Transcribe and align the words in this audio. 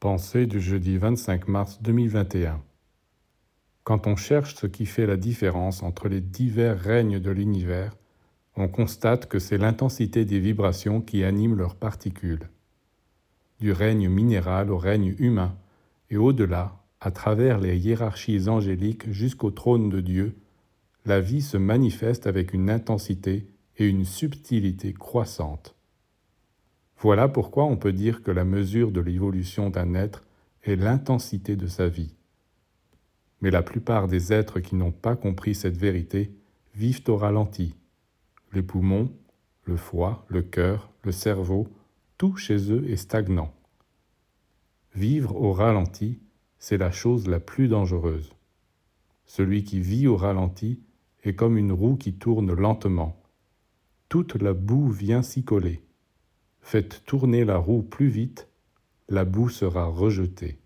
Pensée 0.00 0.46
du 0.46 0.60
jeudi 0.60 0.96
25 0.96 1.48
mars 1.48 1.82
2021. 1.82 2.62
Quand 3.82 4.06
on 4.06 4.14
cherche 4.14 4.54
ce 4.54 4.68
qui 4.68 4.86
fait 4.86 5.06
la 5.06 5.16
différence 5.16 5.82
entre 5.82 6.06
les 6.06 6.20
divers 6.20 6.78
règnes 6.78 7.18
de 7.18 7.32
l'univers, 7.32 7.96
on 8.54 8.68
constate 8.68 9.26
que 9.26 9.40
c'est 9.40 9.58
l'intensité 9.58 10.24
des 10.24 10.38
vibrations 10.38 11.00
qui 11.00 11.24
animent 11.24 11.56
leurs 11.56 11.74
particules. 11.74 12.48
Du 13.58 13.72
règne 13.72 14.08
minéral 14.08 14.70
au 14.70 14.78
règne 14.78 15.16
humain, 15.18 15.56
et 16.10 16.16
au-delà, 16.16 16.80
à 17.00 17.10
travers 17.10 17.58
les 17.58 17.76
hiérarchies 17.76 18.48
angéliques 18.48 19.10
jusqu'au 19.10 19.50
trône 19.50 19.88
de 19.88 20.00
Dieu, 20.00 20.36
la 21.06 21.20
vie 21.20 21.42
se 21.42 21.56
manifeste 21.56 22.28
avec 22.28 22.52
une 22.52 22.70
intensité 22.70 23.48
et 23.78 23.88
une 23.88 24.04
subtilité 24.04 24.92
croissantes. 24.92 25.74
Voilà 27.00 27.28
pourquoi 27.28 27.64
on 27.64 27.76
peut 27.76 27.92
dire 27.92 28.22
que 28.22 28.32
la 28.32 28.44
mesure 28.44 28.90
de 28.90 29.00
l'évolution 29.00 29.70
d'un 29.70 29.94
être 29.94 30.24
est 30.64 30.74
l'intensité 30.74 31.54
de 31.54 31.68
sa 31.68 31.88
vie. 31.88 32.16
Mais 33.40 33.52
la 33.52 33.62
plupart 33.62 34.08
des 34.08 34.32
êtres 34.32 34.58
qui 34.58 34.74
n'ont 34.74 34.90
pas 34.90 35.14
compris 35.14 35.54
cette 35.54 35.76
vérité 35.76 36.34
vivent 36.74 37.04
au 37.06 37.16
ralenti. 37.16 37.76
Les 38.52 38.62
poumons, 38.62 39.12
le 39.64 39.76
foie, 39.76 40.24
le 40.28 40.42
cœur, 40.42 40.90
le 41.04 41.12
cerveau, 41.12 41.68
tout 42.16 42.36
chez 42.36 42.72
eux 42.72 42.90
est 42.90 42.96
stagnant. 42.96 43.54
Vivre 44.94 45.36
au 45.36 45.52
ralenti, 45.52 46.18
c'est 46.58 46.78
la 46.78 46.90
chose 46.90 47.28
la 47.28 47.38
plus 47.38 47.68
dangereuse. 47.68 48.32
Celui 49.26 49.62
qui 49.62 49.78
vit 49.78 50.08
au 50.08 50.16
ralenti 50.16 50.80
est 51.22 51.34
comme 51.34 51.58
une 51.58 51.70
roue 51.70 51.96
qui 51.96 52.14
tourne 52.14 52.52
lentement. 52.52 53.22
Toute 54.08 54.34
la 54.34 54.52
boue 54.52 54.88
vient 54.88 55.22
s'y 55.22 55.44
coller. 55.44 55.82
Faites 56.70 57.02
tourner 57.06 57.46
la 57.46 57.56
roue 57.56 57.80
plus 57.80 58.08
vite, 58.08 58.50
la 59.08 59.24
boue 59.24 59.48
sera 59.48 59.86
rejetée. 59.86 60.60